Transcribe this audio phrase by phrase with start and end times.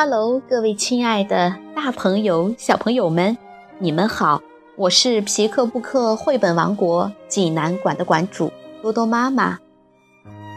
[0.00, 3.36] Hello，各位亲爱的大朋友、小朋友们，
[3.80, 4.40] 你们好！
[4.76, 9.58] 我是皮克布克绘本王国济南馆的馆主多多妈妈。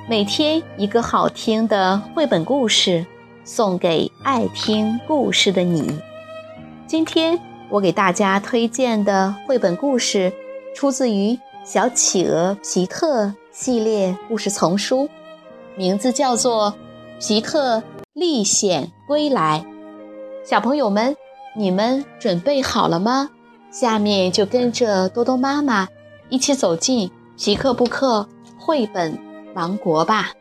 [0.08, 3.04] 每天一个好听的绘本故事，
[3.44, 6.00] 送给爱听故事的你。
[6.86, 10.32] 今天我给大家推荐的绘本故事，
[10.76, 11.32] 出自于
[11.66, 15.10] 《小企鹅皮特》系列故事丛书，
[15.76, 16.76] 名字叫做
[17.28, 17.82] 《皮特
[18.14, 19.64] 历险归来》。
[20.46, 21.16] 小朋友们，
[21.56, 23.30] 你们准备好了吗？
[23.72, 25.88] 下面就跟着多多妈妈
[26.28, 28.28] 一起走进皮克布克
[28.60, 29.18] 绘本
[29.54, 30.34] 王国吧。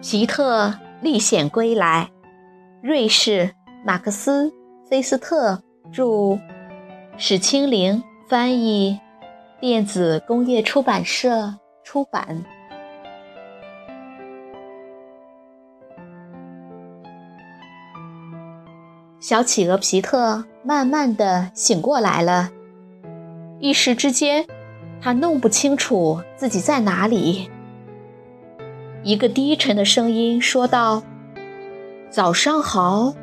[0.00, 0.72] 皮特
[1.04, 2.08] 历险归来，
[2.82, 3.50] 瑞士
[3.84, 4.50] 马克思
[4.88, 6.38] 菲斯特著。
[7.18, 8.98] 史清玲翻译，
[9.60, 12.42] 电子工业出版社出版。
[19.20, 22.50] 小企鹅皮特慢慢的醒过来了，
[23.60, 24.46] 一时之间，
[25.02, 27.50] 他弄不清楚自己在哪里。
[29.04, 31.02] 一个低沉的声音说道
[32.08, 33.14] ：“早上好，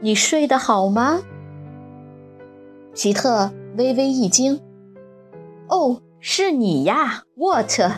[0.00, 1.22] 你睡得好吗？”
[2.92, 4.60] 皮特微微一惊
[5.70, 7.92] ，“哦，是你呀，沃特！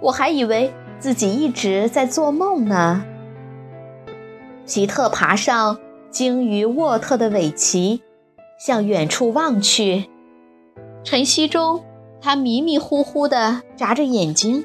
[0.00, 3.04] 我还以为自己一直在做梦呢。”
[4.66, 5.78] 皮特爬上
[6.10, 8.00] 鲸鱼沃特的尾鳍，
[8.58, 10.08] 向远处望去。
[11.04, 11.84] 晨曦中，
[12.22, 14.64] 他迷迷糊糊地眨着眼睛。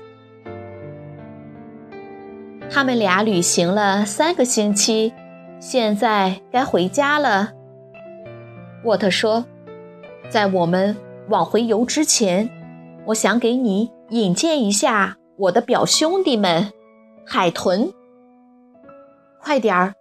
[2.76, 5.13] 他们俩旅行了三个星期，
[5.62, 7.53] 现在该回家了。
[8.84, 9.46] 沃特说
[10.28, 10.97] ：“在我们
[11.30, 12.50] 往回游之前，
[13.06, 16.74] 我想给你引荐一下我的表兄弟们——
[17.25, 17.94] 海豚。
[19.41, 19.94] 快点儿，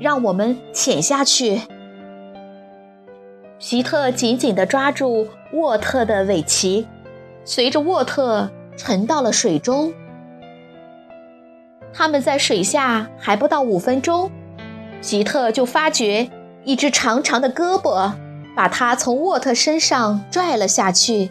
[0.00, 1.60] 让我们潜下去。”
[3.60, 6.86] 皮特紧紧地抓住沃特的尾鳍，
[7.44, 9.92] 随着沃特沉到了水中。
[11.92, 14.30] 他们在水下还不到五分钟，
[15.02, 16.30] 皮特就发觉
[16.64, 18.12] 一只长长的胳膊。
[18.54, 21.30] 把他从沃特身上拽了下去，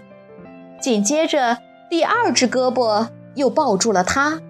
[0.79, 4.41] 紧接着第二只胳膊又抱住了他，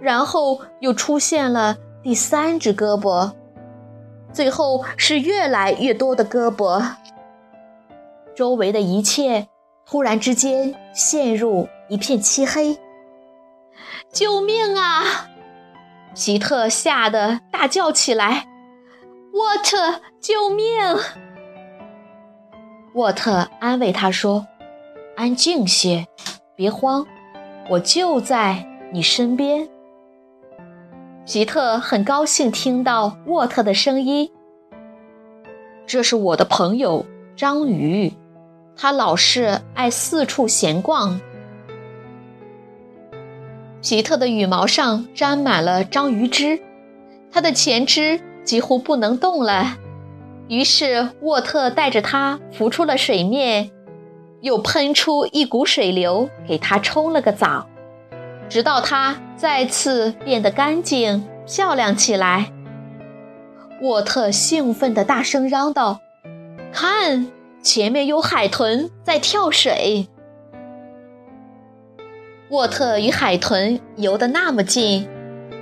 [0.00, 3.32] 然后又出现了第三只胳膊，
[4.32, 6.82] 最后是越来越多的胳膊。
[8.34, 9.48] 周围的一切
[9.84, 12.78] 突然之间陷入一片漆黑。
[14.10, 15.28] 救命啊！
[16.18, 18.48] 皮特吓得大叫起来
[19.32, 20.66] ：“沃特，救命！”
[22.94, 24.44] 沃特安慰他说
[25.16, 26.08] ：“安静些，
[26.56, 27.06] 别慌，
[27.70, 29.68] 我就在你身边。”
[31.24, 34.28] 皮特很高兴听到沃特的声音。
[35.86, 37.06] 这是我的朋友
[37.36, 38.12] 章鱼，
[38.76, 41.20] 他老是爱四处闲逛。
[43.80, 46.58] 皮特的羽毛上沾满了章鱼汁，
[47.30, 49.76] 他的前肢几乎不能动了。
[50.48, 53.70] 于是，沃特带着它浮出了水面，
[54.40, 57.68] 又喷出一股水流，给它冲了个澡，
[58.48, 62.50] 直到它再次变得干净漂亮起来。
[63.80, 66.00] 沃特兴奋地大声嚷道
[66.72, 67.28] ：“看，
[67.62, 70.08] 前面有海豚在跳水！”
[72.50, 75.06] 沃特与海豚游得那么近，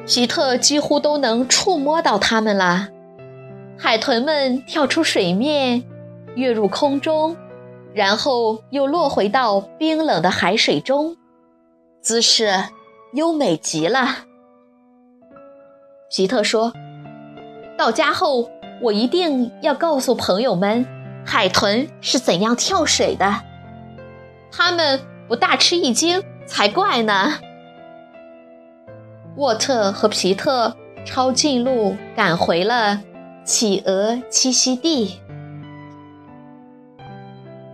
[0.06, 2.88] 皮特几乎都能触摸到它们了。
[3.76, 5.82] 海豚们跳出水面，
[6.36, 7.36] 跃入空中，
[7.92, 11.16] 然后又落回到冰冷的海水中，
[12.00, 12.52] 姿势
[13.14, 14.18] 优美极了。
[16.08, 16.72] 皮特说
[17.76, 18.48] ：“到家后，
[18.80, 20.86] 我一定要告诉朋友们，
[21.26, 23.42] 海豚是怎样跳水的。
[24.52, 27.38] 他们不大吃一惊才怪呢。”
[29.36, 33.02] 沃特和皮特抄近路赶回了。
[33.44, 35.20] 企鹅栖息地。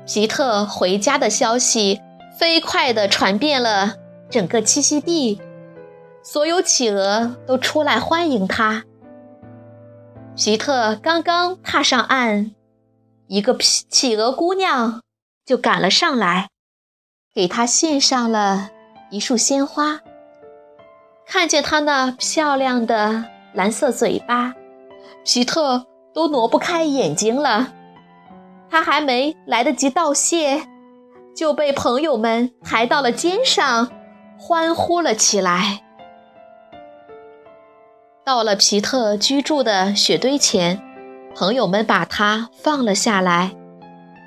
[0.06, 2.02] 皮特回家的消息
[2.38, 3.94] 飞快地传遍了
[4.28, 5.40] 整个栖息地，
[6.22, 8.84] 所有企鹅都出来欢迎他。
[10.36, 12.54] 皮特刚刚踏上岸，
[13.28, 15.00] 一个企鹅姑娘
[15.46, 16.50] 就赶了上来，
[17.34, 18.70] 给他献上了
[19.10, 20.00] 一束鲜花。
[21.26, 23.24] 看见他那漂亮的
[23.54, 24.54] 蓝色嘴巴。
[25.24, 27.72] 皮特都挪不开眼睛了。
[28.68, 30.66] 他还没来得及道谢，
[31.34, 33.90] 就被朋友们抬到了肩上，
[34.38, 35.82] 欢呼了起来。
[38.24, 40.82] 到了皮特居住的雪堆前，
[41.34, 43.52] 朋友们把他放了下来。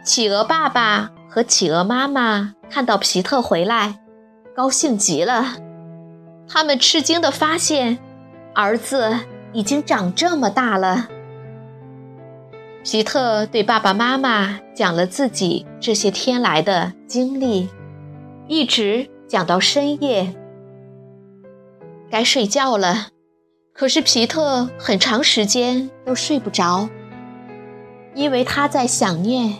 [0.04, 4.00] 企鹅爸爸和企鹅妈妈看到皮特回来，
[4.56, 5.56] 高兴极了。
[6.48, 7.98] 他们吃惊地发现，
[8.54, 9.20] 儿子
[9.54, 11.08] 已经长这么大了。
[12.84, 17.70] 皮特对爸爸妈妈讲了自己这些天来的经历，
[18.48, 20.36] 一直讲到深夜。
[22.12, 23.08] 该睡觉了。
[23.74, 26.88] 可是皮特很长时间都睡不着，
[28.14, 29.56] 因为他在想念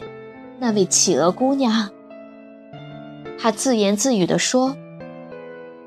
[0.60, 1.90] 那位企鹅姑娘。
[3.38, 4.76] 他自言自语地说：“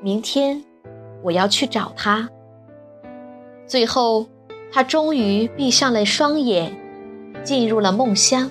[0.01, 0.63] 明天
[1.23, 2.29] 我要去找她。”
[3.67, 4.27] 最后，
[4.71, 6.75] 他终于闭上了双眼，
[7.43, 8.49] 进入了梦乡。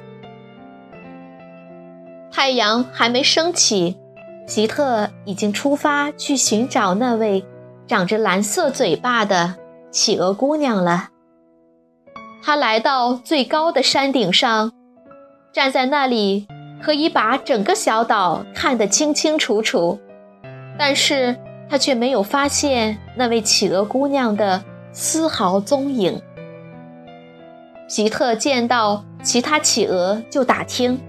[2.30, 3.96] 太阳还没升起，
[4.46, 7.44] 皮特已经出发去寻找那位
[7.86, 9.56] 长着蓝色嘴巴的。
[9.90, 11.08] 企鹅姑娘了。
[12.42, 14.70] 他来到最高的山顶上，
[15.50, 16.46] 站在那里，
[16.82, 19.98] 可以把整个小岛看得清清楚楚。
[20.78, 21.36] 但是
[21.68, 26.20] 他却没有发现那位企鹅姑娘的丝毫踪影。
[27.88, 31.00] 皮特见到其他企鹅就打听，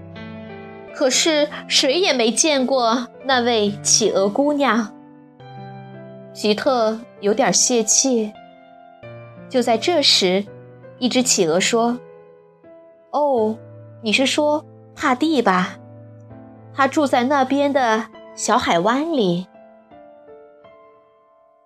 [0.94, 4.92] 可是谁也没见过那位企鹅姑娘。
[6.34, 8.32] 皮特有点泄气。
[9.48, 10.44] 就在这时，
[10.98, 11.98] 一只企鹅说
[13.10, 13.58] ：“哦，
[14.02, 14.64] 你是说
[15.00, 15.78] 帕蒂吧？
[16.74, 18.04] 他住在那边的
[18.34, 19.46] 小海湾里。”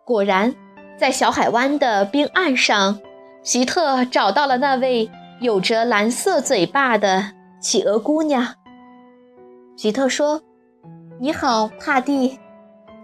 [0.07, 0.55] 果然，
[0.97, 3.01] 在小海湾的冰岸上，
[3.43, 5.11] 皮特找到了那位
[5.41, 8.55] 有着蓝色嘴巴的企鹅姑娘。
[9.77, 10.41] 皮特说
[11.19, 12.39] ：“你好，帕蒂。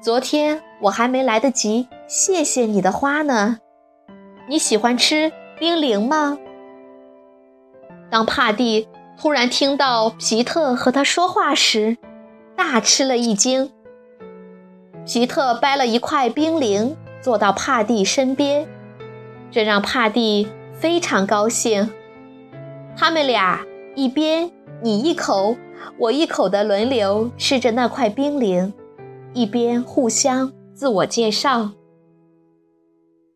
[0.01, 3.59] 昨天我还没来得及谢谢你的花呢。”
[4.49, 6.39] 你喜欢吃冰凌吗？
[8.09, 8.89] 当帕蒂
[9.21, 11.99] 突然听到皮特和他说话时，
[12.57, 13.71] 大吃了一惊。
[15.05, 18.67] 皮特掰了一块冰凌，坐到帕蒂身边，
[19.51, 21.91] 这让帕蒂非常高兴。
[22.97, 23.61] 他们俩
[23.95, 24.51] 一边
[24.81, 25.55] 你一口
[25.99, 28.73] 我一口的轮流吃着那块冰凌，
[29.35, 31.73] 一边互相自我介绍。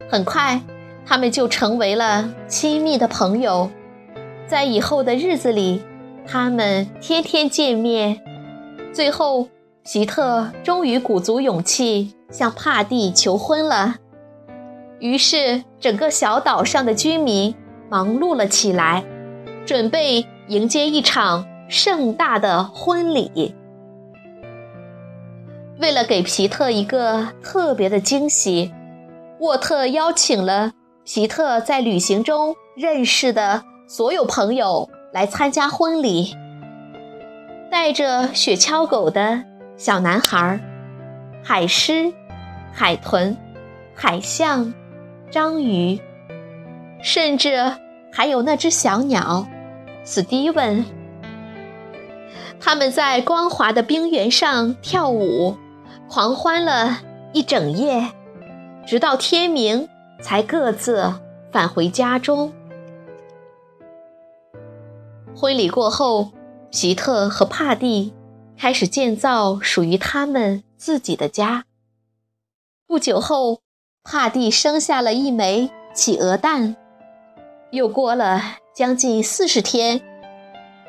[0.08, 0.62] 很快。
[1.06, 3.68] 他们就成为了亲密的朋友，
[4.46, 5.82] 在以后的日子里，
[6.26, 8.20] 他们天天见面。
[8.92, 9.48] 最后，
[9.84, 13.96] 皮特终于鼓足勇气向帕蒂求婚了。
[15.00, 17.54] 于是，整个小岛上的居民
[17.90, 19.04] 忙碌了起来，
[19.66, 23.54] 准备迎接一场盛大的婚礼。
[25.80, 28.72] 为了给皮特一个特别的惊喜，
[29.40, 30.72] 沃特邀请了。
[31.04, 36.34] 皮特在旅行中认识的所有朋友来参加婚礼，
[37.70, 39.44] 带着雪橇狗的
[39.76, 40.60] 小男孩、
[41.42, 42.12] 海狮、
[42.72, 43.36] 海豚、
[43.94, 44.72] 海象、
[45.30, 46.00] 章鱼，
[47.02, 47.72] 甚至
[48.12, 49.46] 还有那只小鸟
[50.04, 50.84] 史蒂文。
[52.60, 55.56] 他们在光滑的冰原上跳舞，
[56.08, 57.00] 狂欢了
[57.32, 58.10] 一整夜，
[58.86, 59.88] 直到天明。
[60.22, 61.12] 才各自
[61.52, 62.50] 返回家中。
[65.36, 66.30] 婚礼过后，
[66.70, 68.14] 皮特和帕蒂
[68.56, 71.64] 开始建造属于他们自己的家。
[72.86, 73.60] 不久后，
[74.04, 76.76] 帕蒂生下了一枚企鹅蛋。
[77.72, 78.40] 又过了
[78.72, 80.00] 将近四十天，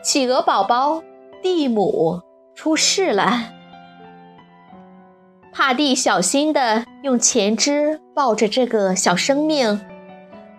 [0.04, 1.02] 企鹅宝宝
[1.42, 2.22] 蒂姆
[2.54, 3.52] 出世了。
[5.52, 9.82] 帕蒂小心地用前肢抱着这个小生命，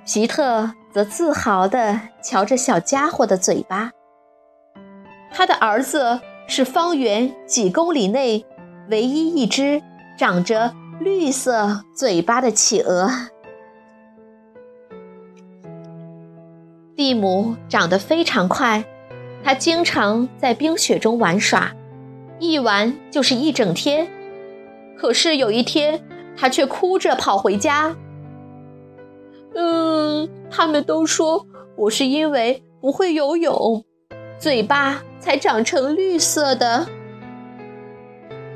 [0.04, 3.90] 皮特则自豪地瞧着小家伙的嘴巴。
[5.30, 8.46] 他的儿子是方圆几公里内
[8.88, 9.82] 唯一一只
[10.16, 13.10] 长着绿色嘴巴的企鹅。
[16.96, 18.82] 蒂姆长得非常快，
[19.44, 21.72] 他经常在冰雪中玩耍，
[22.38, 24.08] 一玩就是一整天。
[24.96, 26.02] 可是有一天，
[26.34, 27.94] 他却哭着跑回家。
[29.54, 33.84] 嗯，他们都说我是因为不会游泳，
[34.38, 36.86] 嘴巴才长成绿色的。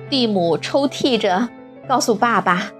[0.08, 1.48] 蒂姆抽泣着
[1.88, 2.70] 告诉爸爸：“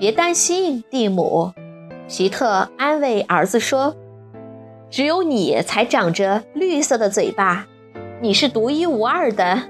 [0.00, 1.52] 别担心，蒂姆，
[2.08, 3.94] 皮特安慰儿子说
[4.90, 7.66] ：“只有你才长着绿色的嘴巴，
[8.20, 9.62] 你是独一无二的。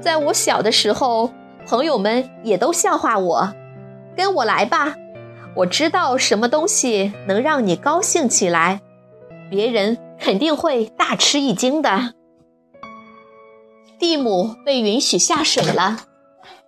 [0.00, 1.30] 在我小的时候，
[1.66, 3.52] 朋友们也都笑话我。
[4.16, 4.94] 跟我来吧，
[5.56, 8.82] 我知道什么东西能让你高兴起来，
[9.50, 12.14] 别人肯定会大吃一惊的。”
[13.98, 15.96] 蒂姆被允许下水了，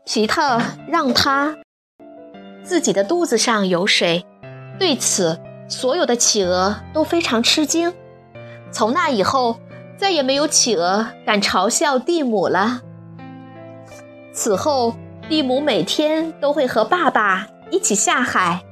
[0.06, 1.58] 皮特让他
[2.62, 4.24] 自己的肚子上有水。
[4.78, 7.92] 对此，所有的企鹅都非常吃惊。
[8.70, 9.58] 从那以后，
[9.98, 12.80] 再也没有企鹅敢嘲笑蒂姆了。
[14.32, 14.94] 此后，
[15.28, 18.62] 蒂姆每天都会和爸爸一起下海，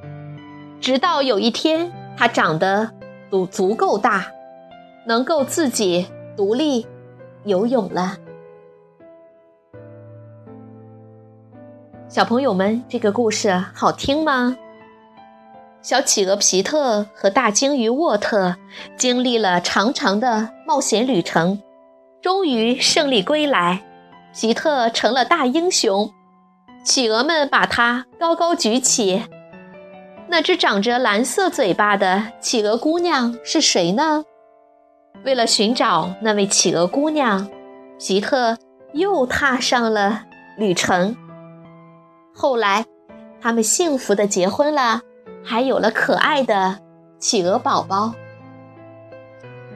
[0.79, 2.91] 直到有一天，它长得
[3.29, 4.27] 足足够大，
[5.05, 6.85] 能够自己独立
[7.43, 8.17] 游泳了。
[12.07, 14.55] 小朋友们，这个故事好听吗？
[15.81, 18.55] 小企鹅皮特和大鲸鱼沃特
[18.97, 21.61] 经历了长长的冒险旅程，
[22.21, 23.83] 终于胜利归来。
[24.33, 26.11] 皮特成了大英雄，
[26.83, 29.23] 企鹅们把他高高举起。
[30.29, 34.23] 那只长着蓝色嘴巴的企鹅姑娘是谁呢？
[35.23, 37.49] 为了寻找那位企鹅姑娘，
[37.99, 38.57] 皮特
[38.93, 40.25] 又踏上了
[40.57, 41.15] 旅程。
[42.33, 42.85] 后来，
[43.41, 45.01] 他们幸福的结婚了。
[45.49, 46.77] 还有了可爱的
[47.19, 48.11] 企鹅宝宝。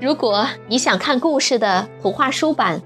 [0.01, 2.81] 如果你想看故事的图画书版，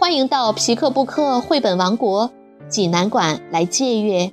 [0.00, 2.32] 欢迎到皮克布克绘本王国
[2.68, 4.32] 济南馆来借阅。